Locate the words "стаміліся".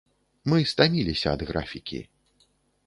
0.71-1.27